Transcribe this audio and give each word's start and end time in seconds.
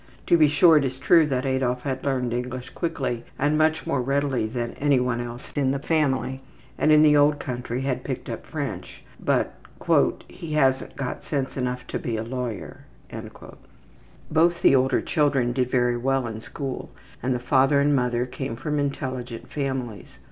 To 0.25 0.35
be 0.35 0.47
sure, 0.47 0.77
it 0.77 0.83
is 0.83 0.97
true 0.97 1.27
that 1.27 1.45
Adolf 1.45 1.83
had 1.83 2.03
learned 2.03 2.33
English 2.33 2.71
quickly 2.71 3.23
and 3.37 3.55
much 3.55 3.85
more 3.85 4.01
readily 4.01 4.47
than 4.47 4.73
any 4.79 4.99
one 4.99 5.21
else 5.21 5.51
in 5.51 5.69
the 5.69 5.77
family, 5.77 6.41
and 6.75 6.91
in 6.91 7.03
the 7.03 7.15
old 7.15 7.39
country 7.39 7.81
had 7.81 8.03
picked 8.03 8.27
up 8.27 8.47
French, 8.47 9.03
but 9.23 9.53
``he 9.79 10.53
hasn't 10.53 10.95
got 10.95 11.23
sense 11.23 11.55
enough 11.55 11.85
to 11.85 11.99
be 11.99 12.17
a 12.17 12.23
lawyer.'' 12.23 12.85
Both 14.31 14.63
the 14.63 14.73
older 14.75 15.01
children 15.01 15.53
did 15.53 15.69
very 15.69 15.97
well 15.97 16.25
in 16.25 16.41
school, 16.41 16.89
and 17.21 17.35
the 17.35 17.39
father 17.39 17.79
and 17.79 17.95
mother 17.95 18.25
came 18.25 18.55
from 18.55 18.79
intelligent 18.79 19.49
families. 19.51 20.17